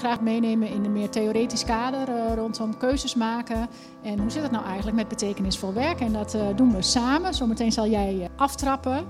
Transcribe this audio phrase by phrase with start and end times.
[0.00, 3.68] graag meenemen in een meer theoretisch kader uh, rondom keuzes maken.
[4.02, 6.00] En hoe zit het nou eigenlijk met betekenisvol werk?
[6.00, 7.34] En dat uh, doen we samen.
[7.34, 9.06] Zometeen zal jij aftrappen.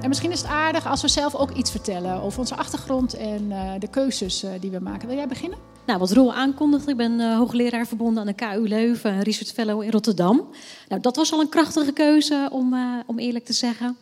[0.00, 3.48] En misschien is het aardig als we zelf ook iets vertellen over onze achtergrond en
[3.78, 5.08] de keuzes die we maken.
[5.08, 5.58] Wil jij beginnen?
[5.86, 9.90] Nou, wat Roel aankondigde, ik ben hoogleraar verbonden aan de KU Leuven, Research Fellow in
[9.90, 10.48] Rotterdam.
[10.88, 13.96] Nou, dat was al een krachtige keuze, om, om eerlijk te zeggen.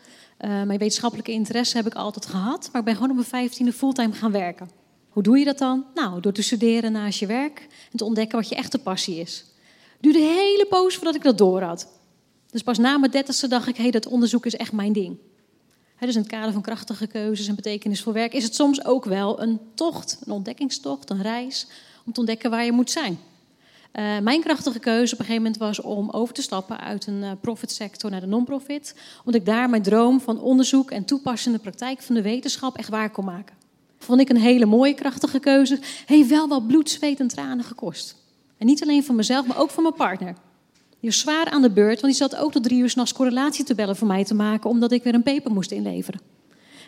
[0.45, 3.73] Uh, mijn wetenschappelijke interesse heb ik altijd gehad, maar ik ben gewoon op mijn vijftiende
[3.73, 4.71] fulltime gaan werken.
[5.09, 5.85] Hoe doe je dat dan?
[5.95, 9.45] Nou, door te studeren naast je werk en te ontdekken wat je echte passie is.
[10.01, 11.89] Duurde een hele poos voordat ik dat door had.
[12.51, 15.19] Dus pas na mijn dertigste dacht ik, hé, hey, dat onderzoek is echt mijn ding
[16.07, 19.43] dus in het kader van krachtige keuzes en betekenisvol werk is het soms ook wel
[19.43, 21.67] een tocht, een ontdekkingstocht, een reis
[22.07, 23.19] om te ontdekken waar je moet zijn.
[23.93, 27.23] Uh, mijn krachtige keuze op een gegeven moment was om over te stappen uit een
[27.23, 28.95] uh, profitsector naar de non-profit.
[29.19, 33.11] Omdat ik daar mijn droom van onderzoek en toepassende praktijk van de wetenschap echt waar
[33.11, 33.57] kon maken.
[33.99, 35.79] Vond ik een hele mooie krachtige keuze.
[36.07, 38.17] Heeft wel wat bloed, zweet en tranen gekost.
[38.59, 40.35] En niet alleen van mezelf, maar ook van mijn partner.
[41.01, 43.65] Die was zwaar aan de beurt, want die zat ook tot drie uur s'nachts correlatie
[43.65, 46.21] te bellen voor mij te maken, omdat ik weer een paper moest inleveren.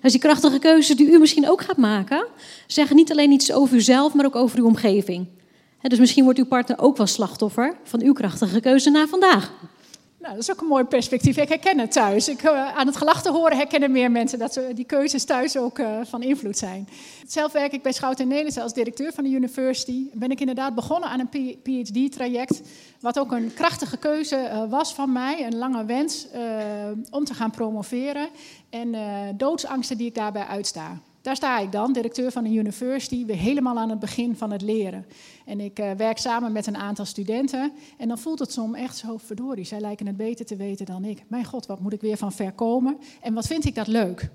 [0.03, 2.27] Dus die krachtige keuzes die u misschien ook gaat maken,
[2.67, 5.27] zeggen niet alleen iets over uzelf, maar ook over uw omgeving.
[5.89, 9.53] Dus misschien wordt uw partner ook wel slachtoffer van uw krachtige keuze na vandaag.
[10.19, 11.37] Nou, dat is ook een mooi perspectief.
[11.37, 12.29] Ik herken het thuis.
[12.29, 16.01] Ik, uh, aan het gelach horen herkennen meer mensen dat die keuzes thuis ook uh,
[16.03, 16.89] van invloed zijn.
[17.27, 20.07] Zelf werk ik bij Schouten Nederland als directeur van de university.
[20.13, 22.61] Ben ik inderdaad begonnen aan een PhD-traject,
[23.01, 26.27] wat ook een krachtige keuze uh, was van mij, een lange wens
[27.11, 28.29] om te gaan promoveren
[28.71, 28.95] en
[29.37, 30.99] doodsangsten die ik daarbij uitsta.
[31.25, 34.63] Daar sta ik dan, directeur van een university, weer helemaal aan het begin van het
[34.63, 35.07] leren.
[35.45, 37.73] En ik uh, werk samen met een aantal studenten.
[37.99, 39.65] En dan voelt het soms echt zo verdorie.
[39.65, 41.25] Zij lijken het beter te weten dan ik.
[41.29, 42.99] Mijn god, wat moet ik weer van ver komen?
[43.21, 44.31] En wat vind ik dat leuk?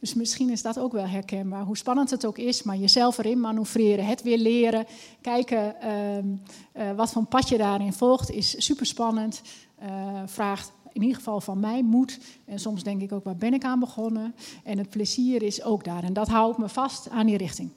[0.00, 1.62] Dus misschien is dat ook wel herkenbaar.
[1.62, 4.86] Hoe spannend het ook is, maar jezelf erin manoeuvreren, het weer leren,
[5.20, 9.42] kijken uh, uh, wat voor pad je daarin volgt, is super spannend.
[9.82, 12.20] Uh, vraagt in ieder geval van mij moed.
[12.44, 14.34] En soms denk ik ook, waar ben ik aan begonnen?
[14.64, 16.04] En het plezier is ook daar.
[16.04, 17.70] En dat houdt me vast aan die richting.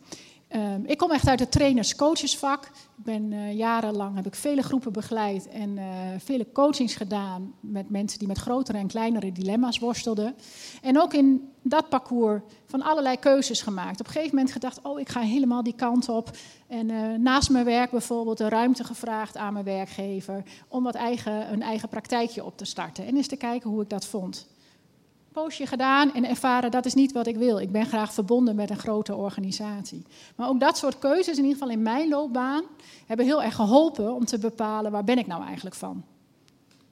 [0.55, 2.65] Um, ik kom echt uit het trainers-coachesvak.
[2.65, 5.83] Ik ben uh, jarenlang heb ik vele groepen begeleid en uh,
[6.17, 10.35] vele coachings gedaan met mensen die met grotere en kleinere dilemma's worstelden.
[10.81, 13.99] En ook in dat parcours van allerlei keuzes gemaakt.
[13.99, 16.37] Op een gegeven moment gedacht, oh, ik ga helemaal die kant op.
[16.67, 21.51] En uh, naast mijn werk bijvoorbeeld de ruimte gevraagd aan mijn werkgever om wat eigen,
[21.53, 23.05] een eigen praktijkje op te starten.
[23.05, 24.47] En eens te kijken hoe ik dat vond
[25.41, 27.59] poosje gedaan en ervaren dat is niet wat ik wil.
[27.59, 30.05] Ik ben graag verbonden met een grote organisatie.
[30.35, 32.63] Maar ook dat soort keuzes, in ieder geval in mijn loopbaan,
[33.05, 36.03] hebben heel erg geholpen om te bepalen waar ben ik nou eigenlijk van.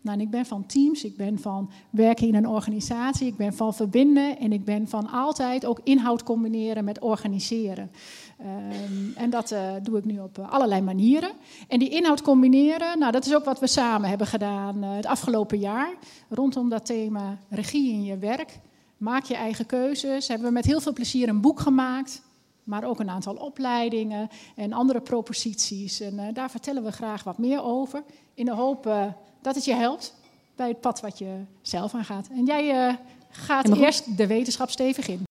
[0.06, 3.74] Nou, ik ben van teams, ik ben van werken in een organisatie, ik ben van
[3.74, 7.92] verbinden en ik ben van altijd ook inhoud combineren met organiseren.
[8.40, 11.32] Um, en dat uh, doe ik nu op uh, allerlei manieren.
[11.68, 15.06] En die inhoud combineren, nou, dat is ook wat we samen hebben gedaan uh, het
[15.06, 15.94] afgelopen jaar.
[16.30, 18.60] Rondom dat thema regie in je werk.
[18.98, 20.28] Maak je eigen keuzes.
[20.28, 22.22] Hebben we met heel veel plezier een boek gemaakt.
[22.64, 26.00] Maar ook een aantal opleidingen en andere proposities.
[26.00, 28.04] En daar vertellen we graag wat meer over.
[28.34, 29.14] In de hoop
[29.46, 30.14] dat het je helpt
[30.56, 32.28] bij het pad wat je zelf aangaat.
[32.28, 32.98] En jij
[33.30, 35.24] gaat eerst de wetenschap stevig in.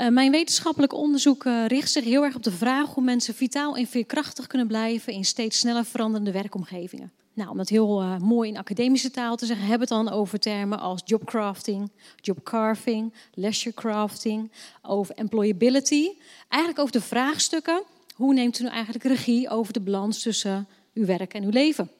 [0.00, 3.76] Uh, mijn wetenschappelijk onderzoek uh, richt zich heel erg op de vraag hoe mensen vitaal
[3.76, 7.12] en veerkrachtig kunnen blijven in steeds sneller veranderende werkomgevingen.
[7.32, 10.14] Nou, om dat heel uh, mooi in academische taal te zeggen, hebben we het dan
[10.14, 14.52] over termen als jobcrafting, jobcarving, leisure crafting,
[14.82, 16.08] over employability.
[16.48, 17.82] Eigenlijk over de vraagstukken,
[18.14, 21.90] hoe neemt u nu eigenlijk regie over de balans tussen uw werk en uw leven?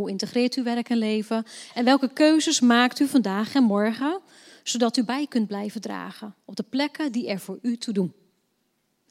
[0.00, 1.44] Hoe integreert u werk en leven?
[1.74, 4.20] En welke keuzes maakt u vandaag en morgen
[4.62, 8.12] zodat u bij kunt blijven dragen op de plekken die er voor u toe doen.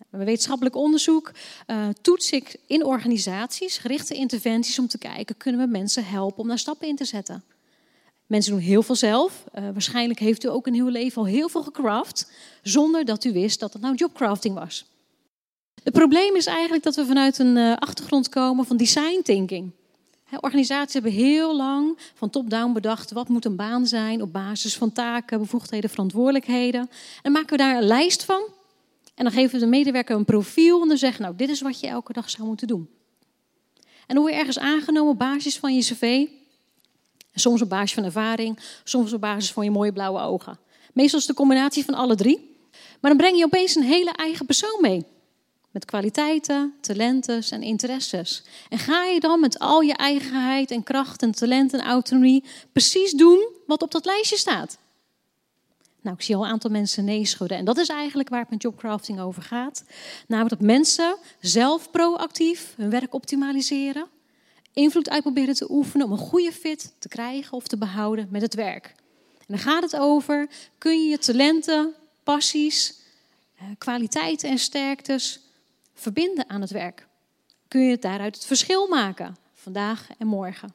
[0.10, 1.32] Bij wetenschappelijk onderzoek
[1.68, 6.48] uh, toets ik in organisaties gerichte interventies om te kijken, kunnen we mensen helpen om
[6.48, 7.44] daar stappen in te zetten.
[8.26, 9.44] Mensen doen heel veel zelf.
[9.56, 12.32] Uh, waarschijnlijk heeft u ook in uw leven al heel veel gecraft,
[12.62, 14.86] zonder dat u wist dat het nou jobcrafting was.
[15.84, 19.72] Het probleem is eigenlijk dat we vanuit een uh, achtergrond komen van design thinking.
[20.32, 24.92] Organisaties hebben heel lang van top-down bedacht wat moet een baan zijn op basis van
[24.92, 26.90] taken, bevoegdheden, verantwoordelijkheden.
[27.22, 28.42] En maken we daar een lijst van.
[29.16, 31.80] En dan geven we de medewerker een profiel en dan zeggen nou dit is wat
[31.80, 32.90] je elke dag zou moeten doen.
[33.80, 36.28] En dan word je ergens aangenomen op basis van je cv.
[37.34, 40.60] Soms op basis van ervaring, soms op basis van je mooie blauwe ogen.
[40.94, 42.58] Meestal is het de combinatie van alle drie.
[42.72, 45.06] Maar dan breng je opeens een hele eigen persoon mee.
[45.72, 48.44] Met kwaliteiten, talenten en interesses.
[48.70, 53.12] En ga je dan met al je eigenheid en kracht en talent en autonomie precies
[53.12, 54.78] doen wat op dat lijstje staat?
[56.02, 57.58] Nou, ik zie al een aantal mensen nee schudden.
[57.58, 59.84] En dat is eigenlijk waar het met jobcrafting over gaat.
[60.28, 64.08] Namelijk dat mensen zelf proactief hun werk optimaliseren.
[64.74, 68.56] Invloed uitproberen te oefenen om een goede fit te krijgen of te behouden met het
[68.56, 68.96] werk.
[69.38, 71.94] En dan gaat het over, kun je je talenten,
[72.24, 72.96] passies,
[73.58, 75.40] eh, kwaliteiten en sterktes
[76.00, 77.08] verbinden aan het werk?
[77.68, 80.74] Kun je daaruit het verschil maken, vandaag en morgen?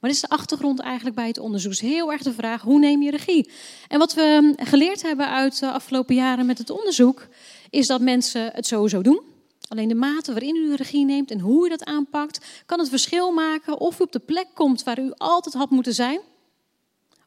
[0.00, 1.72] Maar dit is de achtergrond eigenlijk bij het onderzoek.
[1.72, 3.50] Het is heel erg de vraag, hoe neem je regie?
[3.88, 7.26] En wat we geleerd hebben uit de afgelopen jaren met het onderzoek,
[7.70, 9.20] is dat mensen het sowieso doen.
[9.68, 13.32] Alleen de mate waarin u regie neemt en hoe u dat aanpakt, kan het verschil
[13.32, 16.20] maken of u op de plek komt waar u altijd had moeten zijn,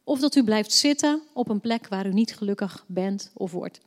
[0.04, 3.80] of dat u blijft zitten op een plek waar u niet gelukkig bent of wordt.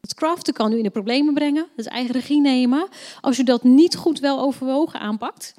[0.00, 2.88] Het craften kan u in de problemen brengen, het eigen regie nemen.
[3.20, 5.54] Als u dat niet goed wel overwogen aanpakt,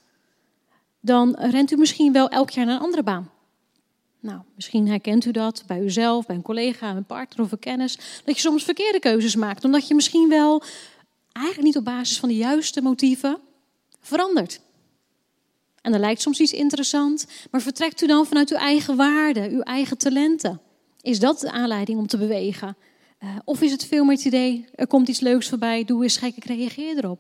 [1.00, 3.30] dan rent u misschien wel elk jaar naar een andere baan.
[4.20, 7.96] Nou, misschien herkent u dat bij uzelf, bij een collega, een partner of een kennis.
[8.26, 10.64] Dat je soms verkeerde keuzes maakt, omdat je misschien wel
[11.32, 13.38] eigenlijk niet op basis van de juiste motieven
[14.00, 14.62] verandert.
[15.82, 19.62] En dan lijkt soms iets interessant, maar vertrekt u dan vanuit uw eigen waarden, uw
[19.62, 20.62] eigen talenten?
[21.02, 22.78] Is dat de aanleiding om te bewegen?
[23.24, 26.18] Uh, of is het veel meer het idee, er komt iets leuks voorbij, doe eens
[26.18, 27.20] gek, ik reageer erop?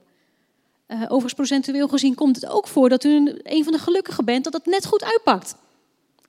[0.87, 4.43] Uh, overigens, procentueel gezien komt het ook voor dat u een van de gelukkigen bent
[4.43, 5.55] dat het net goed uitpakt.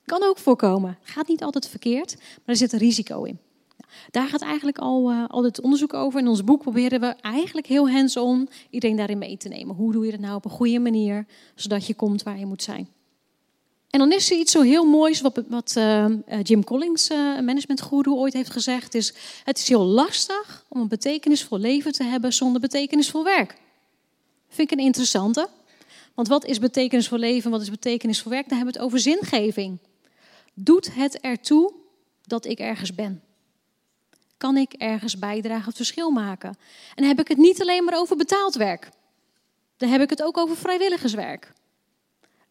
[0.05, 0.97] Kan ook voorkomen.
[1.01, 3.39] Gaat niet altijd verkeerd, maar er zit een risico in.
[4.11, 6.19] Daar gaat eigenlijk al, uh, al het onderzoek over.
[6.19, 9.75] In ons boek proberen we eigenlijk heel hands-on iedereen daarin mee te nemen.
[9.75, 11.25] Hoe doe je dat nou op een goede manier,
[11.55, 12.87] zodat je komt waar je moet zijn.
[13.93, 16.05] En dan is er iets zo heel moois wat, wat uh,
[16.43, 18.93] Jim Collins, uh, managementgoeroe, ooit heeft gezegd.
[18.93, 19.13] Is,
[19.43, 23.55] het is heel lastig om een betekenisvol leven te hebben zonder betekenisvol werk.
[24.49, 25.49] Vind ik een interessante.
[26.13, 28.49] Want wat is betekenisvol leven, wat is betekenisvol werk?
[28.49, 29.77] Dan hebben we het over zingeving.
[30.53, 31.73] Doet het ertoe
[32.23, 33.21] dat ik ergens ben?
[34.37, 36.49] Kan ik ergens bijdragen, het verschil maken?
[36.49, 38.89] En dan heb ik het niet alleen maar over betaald werk.
[39.77, 41.53] Dan heb ik het ook over vrijwilligerswerk.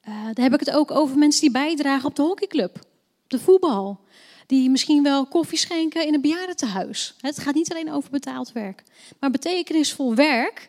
[0.08, 2.76] Uh, dan heb ik het ook over mensen die bijdragen op de hockeyclub,
[3.24, 4.00] op de voetbal.
[4.46, 7.14] Die misschien wel koffie schenken in een bejaardentehuis.
[7.20, 8.82] Het gaat niet alleen over betaald werk.
[9.20, 10.68] Maar betekenisvol werk,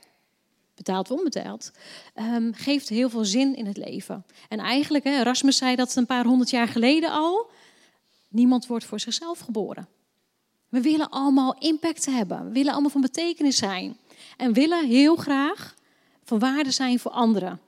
[0.76, 1.72] betaald of onbetaald,
[2.16, 4.26] um, geeft heel veel zin in het leven.
[4.50, 7.50] En eigenlijk, hè, Erasmus zei dat een paar honderd jaar geleden al,
[8.30, 9.88] niemand wordt voor zichzelf geboren.
[10.70, 12.46] We willen allemaal impact hebben.
[12.46, 13.98] We willen allemaal van betekenis zijn.
[14.38, 15.76] En willen heel graag
[16.24, 17.60] van waarde zijn voor anderen.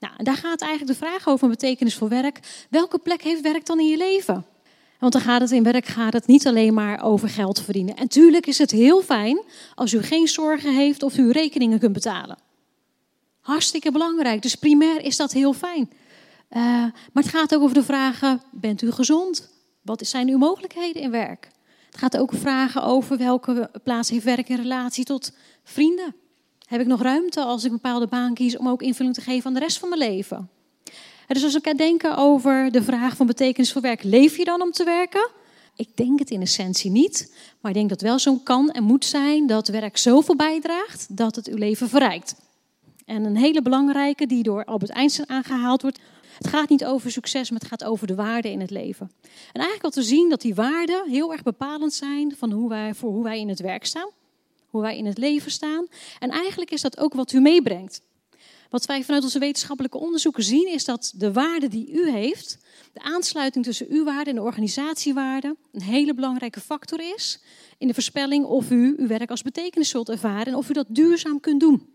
[0.00, 2.66] Nou, daar gaat eigenlijk de vraag over betekenisvol werk.
[2.70, 4.44] Welke plek heeft werk dan in je leven?
[4.98, 7.96] Want dan gaat het in werk gaat het niet alleen maar over geld verdienen.
[7.96, 9.42] En tuurlijk is het heel fijn
[9.74, 12.38] als u geen zorgen heeft of u rekeningen kunt betalen.
[13.40, 14.42] Hartstikke belangrijk.
[14.42, 15.90] Dus primair is dat heel fijn.
[16.50, 16.62] Uh,
[17.12, 19.50] maar het gaat ook over de vragen: bent u gezond?
[19.82, 21.48] Wat zijn uw mogelijkheden in werk?
[21.90, 25.32] Het gaat ook vragen over welke plaats heeft werk in relatie tot
[25.64, 26.14] vrienden.
[26.70, 29.46] Heb ik nog ruimte als ik een bepaalde baan kies om ook invulling te geven
[29.46, 30.50] aan de rest van mijn leven?
[31.26, 34.70] Dus als ik denken over de vraag van betekenis voor werk, leef je dan om
[34.70, 35.30] te werken?
[35.76, 39.04] Ik denk het in essentie niet, maar ik denk dat wel zo kan en moet
[39.04, 42.34] zijn dat werk zoveel bijdraagt dat het uw leven verrijkt.
[43.04, 45.98] En een hele belangrijke die door Albert Einstein aangehaald wordt.
[46.38, 49.10] Het gaat niet over succes, maar het gaat over de waarden in het leven.
[49.22, 52.94] En eigenlijk wat we zien dat die waarden heel erg bepalend zijn van hoe wij,
[52.94, 54.08] voor hoe wij in het werk staan
[54.70, 55.86] hoe wij in het leven staan.
[56.18, 58.02] En eigenlijk is dat ook wat u meebrengt.
[58.70, 62.58] Wat wij vanuit onze wetenschappelijke onderzoeken zien, is dat de waarde die u heeft,
[62.92, 67.40] de aansluiting tussen uw waarde en de organisatiewaarde, een hele belangrijke factor is
[67.78, 70.86] in de voorspelling of u uw werk als betekenis zult ervaren en of u dat
[70.88, 71.88] duurzaam kunt doen.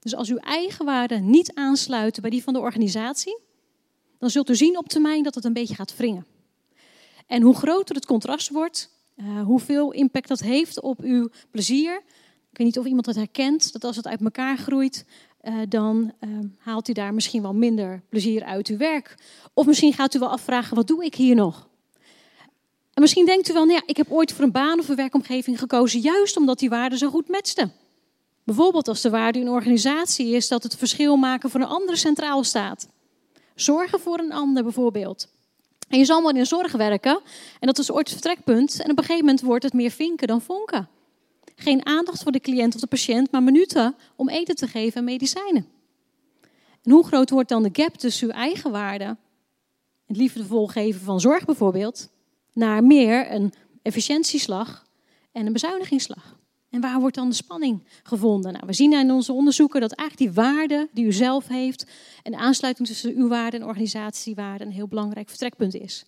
[0.00, 3.38] Dus als uw eigen waarden niet aansluiten bij die van de organisatie,
[4.18, 6.26] dan zult u zien op termijn dat het een beetje gaat wringen.
[7.26, 12.02] En hoe groter het contrast wordt, uh, hoeveel impact dat heeft op uw plezier.
[12.50, 15.04] Ik weet niet of iemand dat herkent, dat als het uit elkaar groeit,
[15.42, 19.14] uh, dan uh, haalt u daar misschien wel minder plezier uit uw werk.
[19.54, 21.68] Of misschien gaat u wel afvragen, wat doe ik hier nog?
[22.94, 24.96] En misschien denkt u wel, nou ja, ik heb ooit voor een baan of een
[24.96, 27.72] werkomgeving gekozen, juist omdat die waarden zo goed matchten.
[28.44, 31.96] Bijvoorbeeld als de waarde in een organisatie is dat het verschil maken voor een andere
[31.96, 32.88] centraal staat.
[33.54, 35.28] Zorgen voor een ander bijvoorbeeld.
[35.88, 37.20] En je zal maar in zorg werken.
[37.60, 38.80] En dat is ooit het vertrekpunt.
[38.82, 40.88] En op een gegeven moment wordt het meer vinken dan vonken.
[41.56, 45.04] Geen aandacht voor de cliënt of de patiënt, maar minuten om eten te geven en
[45.04, 45.66] medicijnen.
[46.82, 49.16] En hoe groot wordt dan de gap tussen uw eigen waarde,
[50.06, 52.08] het liefdevol geven van zorg bijvoorbeeld,
[52.52, 54.86] naar meer een efficiëntieslag
[55.32, 56.38] en een bezuinigingsslag?
[56.74, 58.52] En waar wordt dan de spanning gevonden?
[58.52, 61.86] Nou, we zien in onze onderzoeken dat eigenlijk die waarde die u zelf heeft
[62.22, 66.04] en de aansluiting tussen uw waarde en organisatiewaarde een heel belangrijk vertrekpunt is.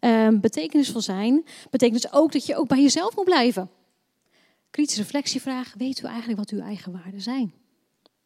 [0.00, 3.70] Ehm, betekenisvol zijn betekent dus ook dat je ook bij jezelf moet blijven.
[4.70, 7.52] Kritische reflectievraag: weet u eigenlijk wat uw eigen waarden zijn?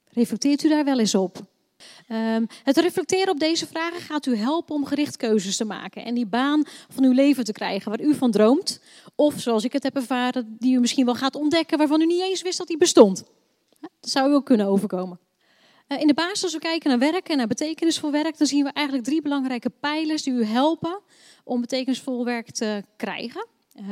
[0.08, 1.46] Reflecteert u daar wel eens op?
[2.08, 6.14] Um, het reflecteren op deze vragen gaat u helpen om gericht keuzes te maken en
[6.14, 8.80] die baan van uw leven te krijgen waar u van droomt.
[9.14, 12.22] Of zoals ik het heb ervaren, die u misschien wel gaat ontdekken waarvan u niet
[12.22, 13.25] eens wist dat die bestond.
[13.80, 15.20] Dat zou u ook kunnen overkomen.
[15.88, 18.64] Uh, in de basis, als we kijken naar werk en naar betekenisvol werk, dan zien
[18.64, 21.00] we eigenlijk drie belangrijke pijlers die u helpen
[21.44, 23.46] om betekenisvol werk te krijgen.
[23.75, 23.87] Uh,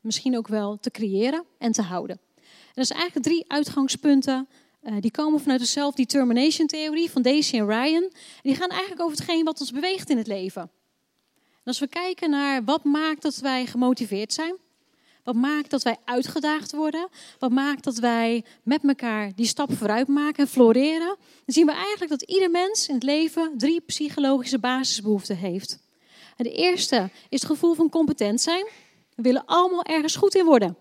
[0.00, 2.20] misschien ook wel te creëren en te houden.
[2.36, 4.48] En dat zijn eigenlijk drie uitgangspunten
[4.82, 8.12] uh, die komen vanuit de self-determination theorie van Daisy en Ryan.
[8.42, 10.62] Die gaan eigenlijk over hetgeen wat ons beweegt in het leven.
[11.32, 14.56] En als we kijken naar wat maakt dat wij gemotiveerd zijn,
[15.24, 17.08] wat maakt dat wij uitgedaagd worden,
[17.38, 21.72] wat maakt dat wij met elkaar die stap vooruit maken en floreren, dan zien we
[21.72, 25.78] eigenlijk dat ieder mens in het leven drie psychologische basisbehoeften heeft.
[26.36, 28.66] En de eerste is het gevoel van competent zijn.
[29.14, 30.76] We willen allemaal ergens goed in worden.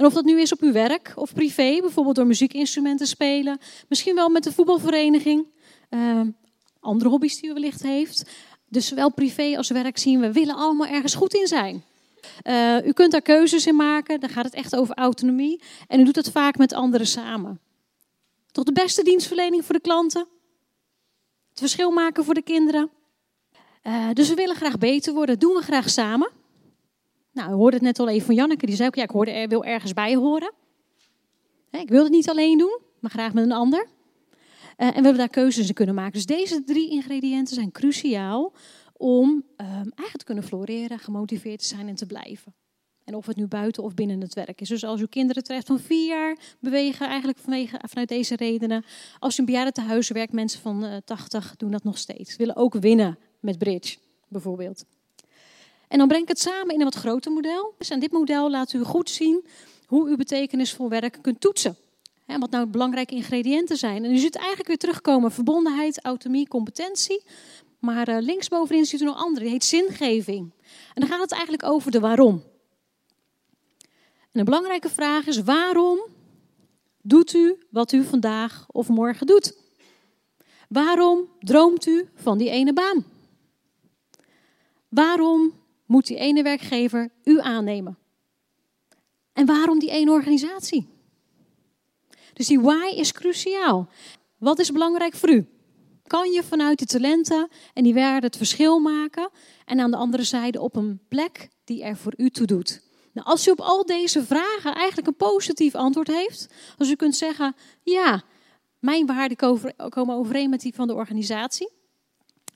[0.00, 4.14] En of dat nu is op uw werk of privé, bijvoorbeeld door muziekinstrumenten spelen, misschien
[4.14, 5.46] wel met de voetbalvereniging,
[5.90, 6.20] uh,
[6.80, 8.30] andere hobby's die u wellicht heeft.
[8.68, 11.84] Dus zowel privé als werk zien we, willen allemaal ergens goed in zijn.
[12.46, 15.62] Uh, u kunt daar keuzes in maken, dan gaat het echt over autonomie.
[15.86, 17.60] En u doet dat vaak met anderen samen.
[18.52, 20.26] Toch de beste dienstverlening voor de klanten.
[21.50, 22.90] Het verschil maken voor de kinderen.
[23.82, 26.30] Uh, dus we willen graag beter worden, doen we graag samen.
[27.32, 28.66] Nou, we hoorden het net al even van Janneke.
[28.66, 30.52] Die zei ook, ja, ik hoorde, wil ergens bij horen.
[31.70, 33.86] Ik wil het niet alleen doen, maar graag met een ander.
[34.80, 36.12] Uh, en we hebben daar keuzes in kunnen maken.
[36.12, 38.52] Dus deze drie ingrediënten zijn cruciaal
[38.96, 42.54] om um, eigenlijk te kunnen floreren, gemotiveerd te zijn en te blijven.
[43.04, 44.68] En of het nu buiten of binnen het werk is.
[44.68, 48.84] Dus als uw kinderen terecht van vier jaar bewegen, eigenlijk vanwege, vanuit deze redenen.
[49.18, 52.36] Als u een thuis werkt, mensen van uh, 80 doen dat nog steeds.
[52.36, 54.84] Willen ook winnen met bridge, bijvoorbeeld.
[55.90, 57.74] En dan breng ik het samen in een wat groter model.
[57.78, 59.46] Dus en dit model laat u goed zien
[59.86, 61.76] hoe u betekenisvol werk kunt toetsen.
[62.26, 64.04] En wat nou belangrijke ingrediënten zijn.
[64.04, 67.22] En u ziet eigenlijk weer terugkomen verbondenheid, autonomie, competentie.
[67.78, 70.52] Maar uh, linksbovenin ziet u nog andere, die heet zingeving.
[70.94, 72.42] En dan gaat het eigenlijk over de waarom.
[74.32, 76.00] En een belangrijke vraag is: waarom
[77.02, 79.58] doet u wat u vandaag of morgen doet?
[80.68, 83.04] Waarom droomt u van die ene baan?
[84.88, 85.59] Waarom
[85.90, 87.98] moet die ene werkgever u aannemen?
[89.32, 90.88] En waarom die ene organisatie?
[92.32, 93.88] Dus die why is cruciaal.
[94.38, 95.46] Wat is belangrijk voor u?
[96.06, 99.30] Kan je vanuit die talenten en die waarden het verschil maken
[99.64, 102.82] en aan de andere zijde op een plek die er voor u toe doet?
[103.12, 106.46] Nou, als u op al deze vragen eigenlijk een positief antwoord heeft,
[106.78, 108.22] als u kunt zeggen, ja,
[108.78, 109.36] mijn waarden
[109.88, 111.70] komen overeen met die van de organisatie.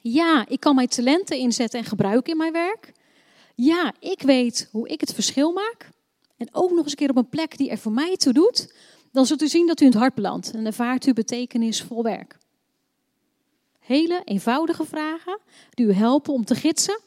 [0.01, 2.93] Ja, ik kan mijn talenten inzetten en gebruiken in mijn werk.
[3.55, 5.91] Ja, ik weet hoe ik het verschil maak.
[6.37, 8.75] En ook nog eens een keer op een plek die er voor mij toe doet.
[9.13, 12.39] Dan zult u zien dat u in het hart belandt en ervaart u betekenisvol werk.
[13.79, 17.01] Hele eenvoudige vragen die u helpen om te gidsen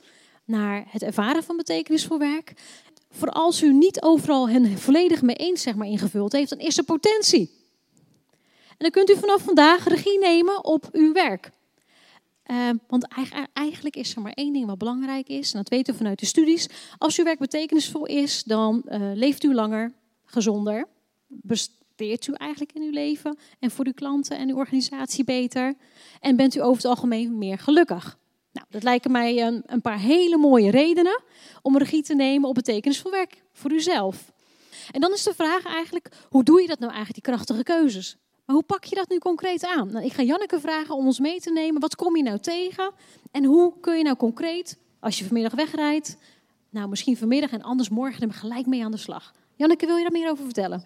[0.46, 2.54] naar het ervaren van betekenisvol werk.
[3.10, 6.78] Voor als u niet overal hen volledig mee eens zeg maar, ingevuld heeft, dan is
[6.78, 7.52] er potentie.
[8.68, 11.52] En dan kunt u vanaf vandaag regie nemen op uw werk.
[12.52, 13.08] Uh, want
[13.54, 16.26] eigenlijk is er maar één ding wat belangrijk is, en dat weten we vanuit de
[16.26, 16.68] studies.
[16.98, 19.94] Als uw werk betekenisvol is, dan uh, leeft u langer,
[20.26, 20.88] gezonder,
[21.28, 25.76] besteedt u eigenlijk in uw leven en voor uw klanten en uw organisatie beter.
[26.20, 28.18] En bent u over het algemeen meer gelukkig.
[28.52, 31.22] Nou, dat lijken mij een, een paar hele mooie redenen
[31.62, 34.32] om regie te nemen op betekenisvol werk voor uzelf.
[34.92, 38.18] En dan is de vraag eigenlijk, hoe doe je dat nou eigenlijk, die krachtige keuzes?
[38.48, 39.92] Maar hoe pak je dat nu concreet aan?
[39.92, 41.82] Nou, ik ga Janneke vragen om ons mee te nemen.
[41.82, 42.92] Wat kom je nou tegen?
[43.32, 46.18] En hoe kun je nou concreet, als je vanmiddag wegrijdt,
[46.70, 49.34] nou misschien vanmiddag en anders morgen er gelijk mee aan de slag?
[49.56, 50.84] Janneke, wil je daar meer over vertellen?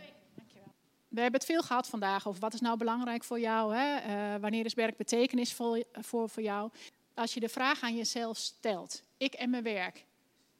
[1.07, 3.75] We hebben het veel gehad vandaag over wat is nou belangrijk voor jou.
[3.75, 3.97] Hè?
[3.97, 6.69] Uh, wanneer is werk betekenisvol voor, voor jou?
[7.13, 10.05] Als je de vraag aan jezelf stelt, ik en mijn werk,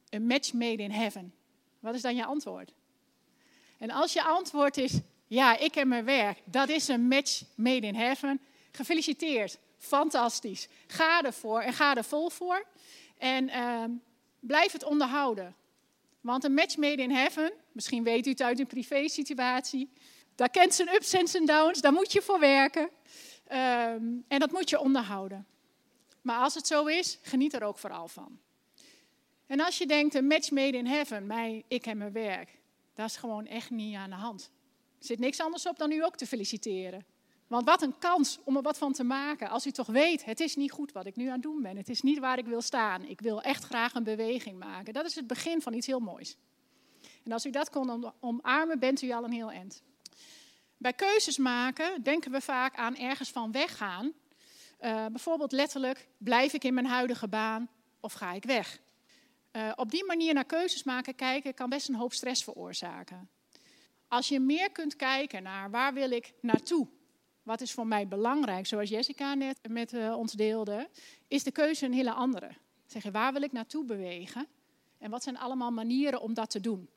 [0.08, 1.34] een match made in heaven.
[1.80, 2.72] Wat is dan je antwoord?
[3.78, 5.00] En als je antwoord is,
[5.32, 8.40] ja, ik en mijn werk, dat is een match made in heaven.
[8.72, 10.68] Gefeliciteerd, fantastisch.
[10.86, 12.66] Ga ervoor en ga er vol voor.
[13.18, 13.84] En uh,
[14.40, 15.54] blijf het onderhouden.
[16.20, 19.92] Want een match made in heaven, misschien weet u het uit een privé situatie,
[20.34, 22.82] daar kent zijn ups en zijn downs, daar moet je voor werken.
[22.82, 25.46] Um, en dat moet je onderhouden.
[26.22, 28.38] Maar als het zo is, geniet er ook vooral van.
[29.46, 32.58] En als je denkt, een match made in heaven, mij, ik en mijn werk,
[32.94, 34.50] dat is gewoon echt niet aan de hand.
[35.02, 37.04] Er zit niks anders op dan u ook te feliciteren.
[37.46, 39.48] Want wat een kans om er wat van te maken.
[39.48, 41.76] Als u toch weet, het is niet goed wat ik nu aan het doen ben.
[41.76, 43.04] Het is niet waar ik wil staan.
[43.04, 44.92] Ik wil echt graag een beweging maken.
[44.92, 46.36] Dat is het begin van iets heel moois.
[47.24, 49.82] En als u dat kon omarmen, bent u al een heel eind.
[50.76, 54.12] Bij keuzes maken denken we vaak aan ergens van weggaan.
[54.80, 57.68] Uh, bijvoorbeeld letterlijk, blijf ik in mijn huidige baan
[58.00, 58.80] of ga ik weg?
[59.52, 63.28] Uh, op die manier naar keuzes maken kijken kan best een hoop stress veroorzaken.
[64.12, 66.88] Als je meer kunt kijken naar waar wil ik naartoe?
[67.42, 70.88] Wat is voor mij belangrijk, zoals Jessica net met uh, ons deelde,
[71.28, 72.50] is de keuze een hele andere.
[72.86, 74.46] Zeg je, waar wil ik naartoe bewegen?
[74.98, 76.88] En wat zijn allemaal manieren om dat te doen?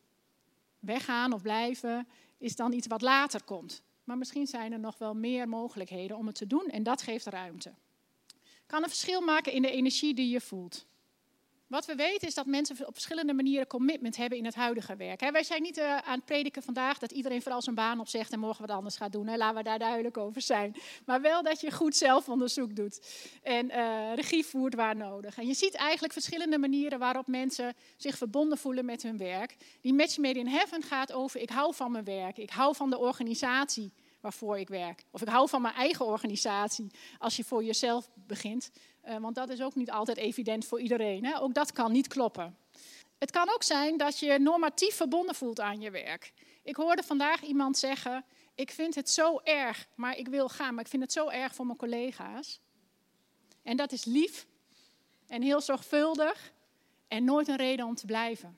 [0.79, 2.07] Weggaan of blijven
[2.37, 3.81] is dan iets wat later komt.
[4.03, 7.25] Maar misschien zijn er nog wel meer mogelijkheden om het te doen en dat geeft
[7.25, 7.73] ruimte.
[8.65, 10.85] Kan een verschil maken in de energie die je voelt.
[11.67, 15.31] Wat we weten is dat mensen op verschillende manieren commitment hebben in het huidige werk.
[15.31, 18.39] wij zijn niet uh, aan het prediken vandaag dat iedereen vooral zijn baan opzegt en
[18.39, 19.37] morgen wat anders gaat doen.
[19.37, 20.75] Laten we daar duidelijk over zijn.
[21.05, 23.07] Maar wel dat je goed zelfonderzoek doet
[23.43, 25.37] en uh, regie voert waar nodig.
[25.37, 29.55] En je ziet eigenlijk verschillende manieren waarop mensen zich verbonden voelen met hun werk.
[29.81, 32.89] Die Match Made in Heaven gaat over ik hou van mijn werk, ik hou van
[32.89, 33.93] de organisatie
[34.25, 35.03] waarvoor ik werk.
[35.11, 38.71] Of ik hou van mijn eigen organisatie als je voor jezelf begint.
[39.07, 41.25] Uh, want dat is ook niet altijd evident voor iedereen.
[41.25, 41.41] Hè?
[41.41, 42.57] Ook dat kan niet kloppen.
[43.17, 46.33] Het kan ook zijn dat je normatief verbonden voelt aan je werk.
[46.63, 50.83] Ik hoorde vandaag iemand zeggen: Ik vind het zo erg, maar ik wil gaan, maar
[50.83, 52.59] ik vind het zo erg voor mijn collega's.
[53.63, 54.47] En dat is lief
[55.27, 56.53] en heel zorgvuldig
[57.07, 58.57] en nooit een reden om te blijven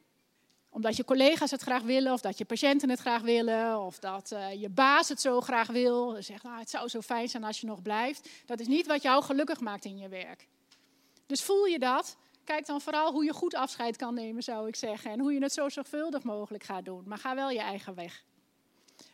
[0.77, 4.31] omdat je collega's het graag willen, of dat je patiënten het graag willen, of dat
[4.31, 6.23] uh, je baas het zo graag wil.
[6.23, 8.29] Zegt, nou, het zou zo fijn zijn als je nog blijft.
[8.45, 10.47] Dat is niet wat jou gelukkig maakt in je werk.
[11.25, 12.17] Dus voel je dat?
[12.43, 15.11] Kijk dan vooral hoe je goed afscheid kan nemen, zou ik zeggen.
[15.11, 17.03] En hoe je het zo zorgvuldig mogelijk gaat doen.
[17.05, 18.23] Maar ga wel je eigen weg.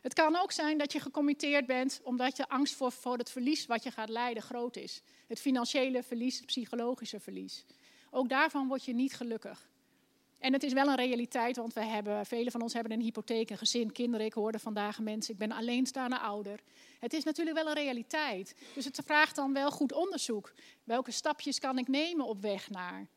[0.01, 3.65] Het kan ook zijn dat je gecommitteerd bent omdat je angst voor, voor het verlies
[3.65, 5.01] wat je gaat leiden groot is.
[5.27, 7.65] Het financiële verlies, het psychologische verlies.
[8.11, 9.71] Ook daarvan word je niet gelukkig.
[10.43, 13.49] En het is wel een realiteit, want we hebben, velen van ons hebben een hypotheek,
[13.49, 14.25] een gezin, kinderen.
[14.25, 16.59] Ik hoorde vandaag mensen, ik ben alleenstaande ouder.
[16.99, 18.55] Het is natuurlijk wel een realiteit.
[18.73, 20.53] Dus het vraagt dan wel goed onderzoek.
[20.83, 23.07] Welke stapjes kan ik nemen op weg naar?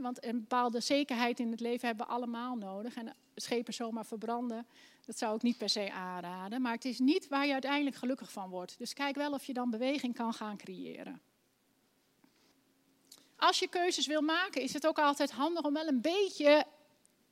[0.00, 2.94] want een bepaalde zekerheid in het leven hebben we allemaal nodig.
[2.94, 4.66] En schepen zomaar verbranden,
[5.04, 6.62] dat zou ik niet per se aanraden.
[6.62, 8.78] Maar het is niet waar je uiteindelijk gelukkig van wordt.
[8.78, 11.20] Dus kijk wel of je dan beweging kan gaan creëren.
[13.38, 16.64] Als je keuzes wil maken, is het ook altijd handig om wel een beetje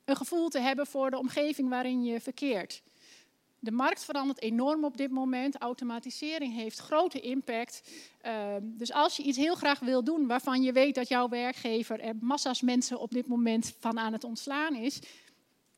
[0.05, 2.81] een gevoel te hebben voor de omgeving waarin je verkeert.
[3.59, 5.57] De markt verandert enorm op dit moment.
[5.57, 7.81] Automatisering heeft grote impact.
[8.21, 11.99] Ehm, dus als je iets heel graag wil doen waarvan je weet dat jouw werkgever
[11.99, 14.99] er massa's mensen op dit moment van aan het ontslaan is,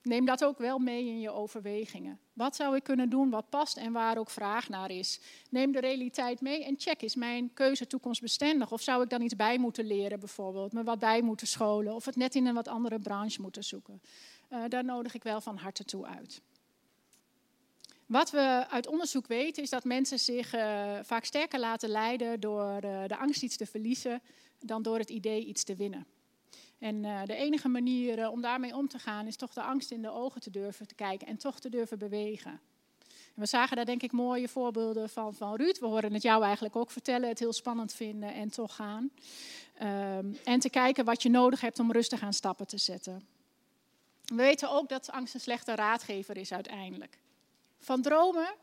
[0.10, 2.20] Neem dat ook wel mee in je overwegingen.
[2.34, 5.20] Wat zou ik kunnen doen wat past en waar ook vraag naar is?
[5.50, 8.72] Neem de realiteit mee en check, is mijn keuze toekomstbestendig?
[8.72, 12.06] Of zou ik dan iets bij moeten leren bijvoorbeeld, me wat bij moeten scholen of
[12.06, 14.02] het net in een wat andere branche moeten zoeken?
[14.50, 16.42] Uh, daar nodig ik wel van harte toe uit.
[18.06, 22.84] Wat we uit onderzoek weten is dat mensen zich uh, vaak sterker laten leiden door
[22.84, 24.22] uh, de angst iets te verliezen
[24.60, 26.06] dan door het idee iets te winnen.
[26.80, 29.92] En uh, de enige manier uh, om daarmee om te gaan is toch de angst
[29.92, 32.52] in de ogen te durven te kijken en toch te durven bewegen.
[33.36, 35.80] En we zagen daar denk ik mooie voorbeelden van, van Ruud.
[35.80, 39.12] We horen het jou eigenlijk ook vertellen, het heel spannend vinden en toch gaan.
[39.82, 43.28] Um, en te kijken wat je nodig hebt om rustig aan stappen te zetten.
[44.26, 47.18] We weten ook dat angst een slechte raadgever is uiteindelijk.
[47.80, 48.56] Van dromen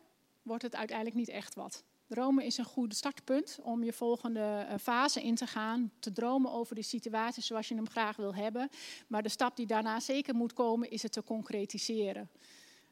[0.43, 1.85] wordt het uiteindelijk niet echt wat.
[2.07, 5.93] Dromen is een goed startpunt om je volgende eh, fase in te gaan.
[5.99, 8.69] Te dromen over de situatie zoals je hem graag wil hebben.
[9.07, 12.31] Maar de stap die daarna zeker moet komen, is het te concretiseren.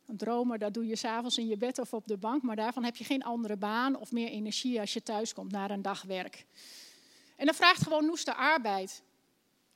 [0.06, 2.42] Dromen, dat doe je s'avonds in je bed of op de bank.
[2.42, 5.70] Maar daarvan heb je geen andere baan of meer energie als je thuis komt na
[5.70, 6.46] een dag werk.
[7.36, 9.02] En dan vraagt gewoon noeste arbeid.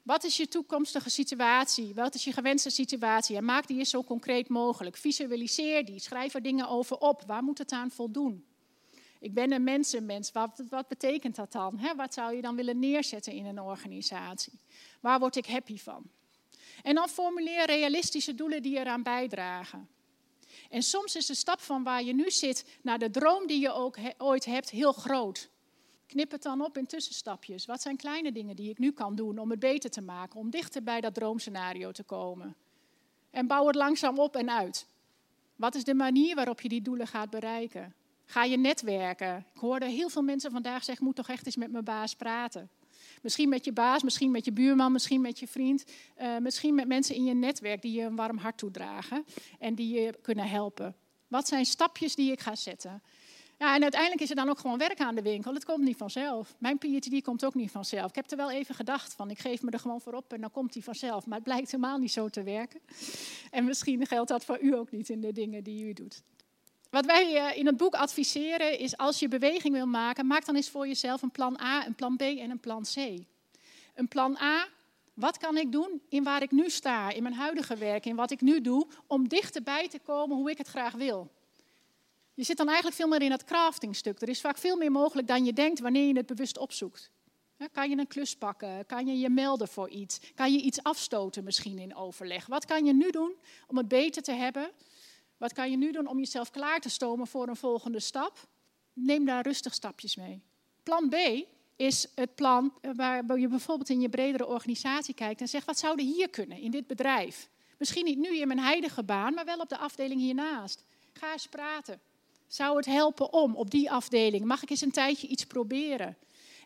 [0.02, 1.94] Wat is je toekomstige situatie?
[1.94, 3.36] Wat is je gewenste situatie?
[3.36, 4.96] En maak die eens zo concreet mogelijk.
[4.96, 6.00] Visualiseer die.
[6.00, 7.22] Schrijf er dingen over op.
[7.26, 8.47] Waar moet het aan voldoen?
[9.20, 10.32] Ik ben een mensenmens.
[10.32, 11.80] Wat, wat betekent dat dan?
[11.96, 14.60] wat zou je dan willen neerzetten in een organisatie?
[15.00, 16.10] Waar word ik happy van?
[16.82, 19.88] En dan formuleer realistische doelen die eraan bijdragen.
[20.70, 23.72] En soms is de stap van waar je nu zit naar de droom die je
[23.72, 25.50] ook ooit hebt heel groot.
[26.06, 27.66] Knip het dan op in tussenstapjes.
[27.66, 30.50] Wat zijn kleine dingen die ik nu kan doen om het beter te maken, om
[30.50, 32.56] dichter bij dat droomscenario te komen?
[33.30, 34.86] En bouw het langzaam op en uit.
[35.56, 37.94] Wat is de manier waarop je die doelen gaat bereiken?
[38.30, 39.46] Ga je netwerken.
[39.54, 42.70] Ik hoorde heel veel mensen vandaag zeggen, moet toch echt eens met mijn baas praten.
[43.22, 45.84] Misschien met je baas, misschien met je buurman, misschien met je vriend.
[46.20, 49.24] Uh, misschien met mensen in je netwerk die je een warm hart toedragen
[49.58, 50.96] en die je kunnen helpen.
[51.28, 53.02] Wat zijn stapjes die ik ga zetten?
[53.58, 55.54] Ja, en uiteindelijk is er dan ook gewoon werk aan de winkel.
[55.54, 56.54] Het komt niet vanzelf.
[56.58, 58.08] Mijn PhD komt ook niet vanzelf.
[58.08, 60.40] Ik heb er wel even gedacht van, ik geef me er gewoon voor op en
[60.40, 61.26] dan komt die vanzelf.
[61.26, 62.80] Maar het blijkt helemaal niet zo te werken.
[63.50, 66.22] En misschien geldt dat voor u ook niet in de dingen die u doet.
[66.90, 70.56] Wat wij eh, in het boek adviseren is, als je beweging wil maken, maak dan
[70.56, 72.96] eens voor jezelf een plan A, een plan B en een plan C.
[73.94, 74.68] Een plan A,
[75.14, 78.30] wat kan ik doen in waar ik nu sta, in mijn huidige werk, in wat
[78.30, 81.30] ik nu doe, om dichterbij te komen hoe ik het graag wil.
[82.34, 84.20] Je zit dan eigenlijk veel meer in het craftingstuk.
[84.20, 87.10] Er is vaak veel meer mogelijk dan je denkt wanneer je het bewust opzoekt.
[87.72, 88.86] Kan je een klus pakken?
[88.86, 90.20] Kan je je melden voor iets?
[90.34, 92.46] Kan je iets afstoten misschien in overleg?
[92.46, 93.34] Wat kan je nu doen
[93.66, 94.70] om het beter te hebben?
[95.38, 98.48] Wat kan je nu doen om jezelf klaar te stomen voor een volgende stap?
[98.92, 100.42] Neem daar rustig stapjes mee.
[100.82, 101.16] Plan B
[101.76, 105.98] is het plan waar je bijvoorbeeld in je bredere organisatie kijkt en zegt: wat zou
[105.98, 107.48] er hier kunnen in dit bedrijf?
[107.78, 110.84] Misschien niet nu in mijn heilige baan, maar wel op de afdeling hiernaast.
[111.12, 112.00] Ga eens praten.
[112.46, 114.44] Zou het helpen om op die afdeling?
[114.44, 116.16] Mag ik eens een tijdje iets proberen?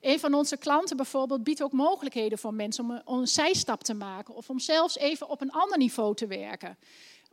[0.01, 4.35] Een van onze klanten bijvoorbeeld biedt ook mogelijkheden voor mensen om een zijstap te maken
[4.35, 6.77] of om zelfs even op een ander niveau te werken.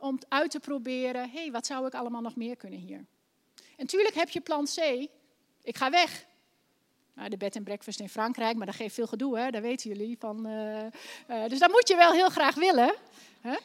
[0.00, 2.96] Om uit te proberen, hé, hey, wat zou ik allemaal nog meer kunnen hier?
[3.56, 5.08] En natuurlijk heb je plan C,
[5.62, 6.26] ik ga weg.
[7.14, 9.50] Nou, de bed en breakfast in Frankrijk, maar dat geeft veel gedoe, hè?
[9.50, 10.16] dat weten jullie.
[10.18, 10.84] Van, uh,
[11.28, 12.94] uh, dus dat moet je wel heel graag willen.
[13.40, 13.56] Hè?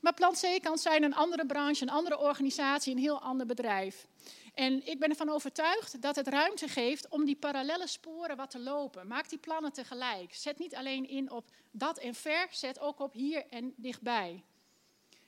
[0.00, 4.06] Maar plan C kan zijn een andere branche, een andere organisatie, een heel ander bedrijf.
[4.54, 8.58] En ik ben ervan overtuigd dat het ruimte geeft om die parallele sporen wat te
[8.58, 9.06] lopen.
[9.06, 10.34] Maak die plannen tegelijk.
[10.34, 14.44] Zet niet alleen in op dat en ver, zet ook op hier en dichtbij.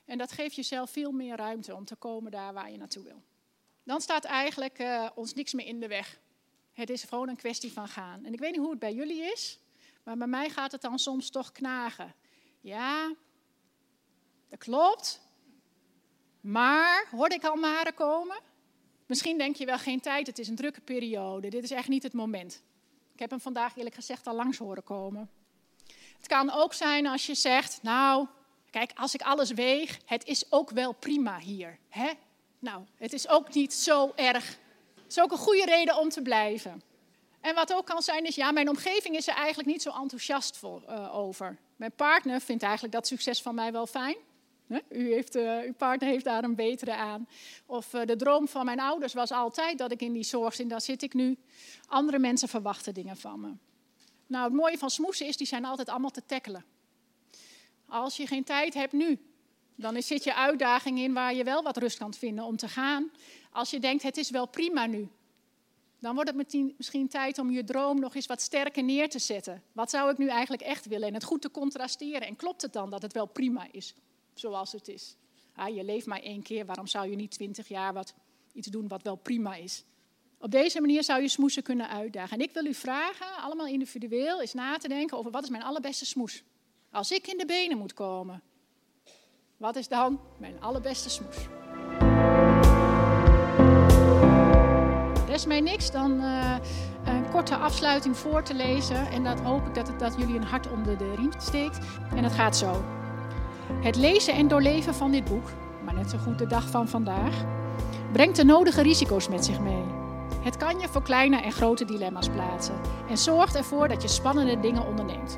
[0.04, 3.22] En dat geeft jezelf veel meer ruimte om te komen daar waar je naartoe wil.
[3.84, 6.20] Dan staat eigenlijk uh, ons niks meer in de weg.
[6.72, 8.24] Het is gewoon een kwestie van gaan.
[8.24, 9.58] En ik weet niet hoe het bij jullie is,
[10.04, 12.14] maar bij mij gaat het dan soms toch knagen.
[12.60, 13.14] Ja,
[14.48, 15.20] dat klopt.
[16.40, 18.40] Maar, hoorde ik al maren komen?
[19.06, 21.48] Misschien denk je wel geen tijd, het is een drukke periode.
[21.48, 22.62] Dit is echt niet het moment.
[23.12, 25.30] Ik heb hem vandaag eerlijk gezegd al langs horen komen.
[26.16, 28.26] Het kan ook zijn als je zegt, nou,
[28.72, 31.78] kijk, als ik alles weeg, het is ook wel prima hier.
[31.88, 32.10] Hè?
[32.58, 34.58] Nou, het is ook niet zo erg.
[34.94, 36.82] Het is ook een goede reden om te blijven.
[37.40, 40.56] En wat ook kan zijn is, ja, mijn omgeving is er eigenlijk niet zo enthousiast
[40.56, 41.58] voor, uh, over.
[41.76, 44.16] Mijn partner vindt eigenlijk dat succes van mij wel fijn.
[44.88, 47.28] U heeft, uh, uw partner heeft daar een betere aan.
[47.66, 50.68] Of uh, de droom van mijn ouders was altijd dat ik in die zorg zit.
[50.68, 51.36] Daar zit ik nu.
[51.86, 53.52] Andere mensen verwachten dingen van me.
[54.26, 56.64] Nou, het mooie van smoesen is, die zijn altijd allemaal te tackelen.
[57.92, 59.18] Als je geen tijd hebt nu,
[59.74, 63.10] dan zit je uitdaging in waar je wel wat rust kan vinden om te gaan.
[63.50, 65.08] Als je denkt, het is wel prima nu,
[65.98, 69.62] dan wordt het misschien tijd om je droom nog eens wat sterker neer te zetten.
[69.72, 71.08] Wat zou ik nu eigenlijk echt willen?
[71.08, 72.26] En het goed te contrasteren.
[72.26, 73.94] En klopt het dan dat het wel prima is?
[74.34, 75.16] zoals het is.
[75.54, 78.14] Ah, je leeft maar één keer, waarom zou je niet twintig jaar wat,
[78.52, 79.84] iets doen wat wel prima is?
[80.38, 82.38] Op deze manier zou je smoesen kunnen uitdagen.
[82.38, 85.62] En ik wil u vragen, allemaal individueel, eens na te denken over wat is mijn
[85.62, 86.42] allerbeste smoes.
[86.92, 88.42] Als ik in de benen moet komen,
[89.56, 91.36] wat is dan mijn allerbeste smoes?
[95.26, 96.56] Er is mij niks dan uh,
[97.04, 99.10] een korte afsluiting voor te lezen.
[99.10, 101.78] En dat hoop ik dat, het, dat jullie een hart onder de riem steekt.
[102.16, 102.84] En het gaat zo.
[103.82, 105.50] Het lezen en doorleven van dit boek,
[105.84, 107.44] maar net zo goed de dag van vandaag,
[108.12, 109.84] brengt de nodige risico's met zich mee.
[110.40, 114.60] Het kan je voor kleine en grote dilemma's plaatsen en zorgt ervoor dat je spannende
[114.60, 115.36] dingen onderneemt.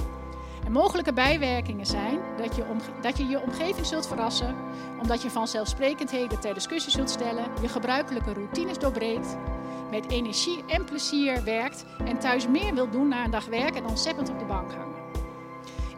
[0.64, 2.64] En mogelijke bijwerkingen zijn dat je,
[3.00, 4.57] dat je je omgeving zult verrassen,
[5.00, 9.37] omdat je vanzelfsprekendheden ter discussie zult stellen, je gebruikelijke routines doorbreekt,
[9.90, 13.98] met energie en plezier werkt en thuis meer wilt doen na een dag werken dan
[13.98, 15.03] zeppend op de bank hangen.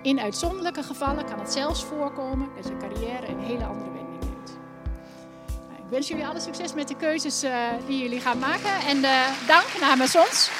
[0.03, 4.59] In uitzonderlijke gevallen kan het zelfs voorkomen dat je carrière een hele andere wending neemt.
[5.47, 7.51] Nou, ik wens jullie alle succes met de keuzes uh,
[7.87, 10.51] die jullie gaan maken en uh, dank namens ons.